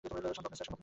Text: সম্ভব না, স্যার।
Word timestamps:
সম্ভব 0.03 0.51
না, 0.51 0.55
স্যার। 0.55 0.77